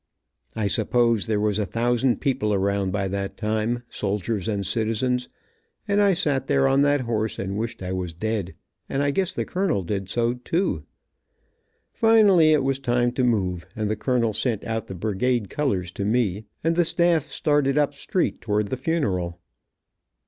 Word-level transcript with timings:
I 0.55 0.65
suppose 0.65 1.27
there 1.27 1.39
was 1.39 1.59
a 1.59 1.65
thousand 1.67 2.21
people 2.21 2.55
around 2.55 2.89
by 2.91 3.07
that 3.09 3.37
time, 3.37 3.83
soldiers 3.87 4.47
and 4.47 4.65
citizens, 4.65 5.29
and 5.87 6.01
I 6.01 6.15
sat 6.15 6.47
there 6.47 6.67
on 6.67 6.81
that 6.81 7.01
horse 7.01 7.37
and 7.37 7.55
wished 7.55 7.83
I 7.83 7.91
was 7.91 8.11
dead, 8.15 8.55
and 8.89 9.03
I 9.03 9.11
guess 9.11 9.31
the 9.35 9.45
colonel 9.45 9.83
did 9.83 10.09
so 10.09 10.33
too. 10.33 10.85
Finally 11.93 12.51
it 12.51 12.63
was 12.63 12.79
time 12.79 13.11
to 13.11 13.23
move, 13.23 13.67
and 13.75 13.91
the 13.91 13.95
colonel 13.95 14.33
sent 14.33 14.63
out 14.63 14.87
the 14.87 14.95
brigade 14.95 15.51
colors 15.51 15.91
to 15.91 16.03
me, 16.03 16.45
and 16.63 16.75
the 16.75 16.83
start 16.83 17.21
started 17.21 17.77
up 17.77 17.93
street 17.93 18.41
towards 18.41 18.71
the 18.71 18.77
funeral. 18.77 19.39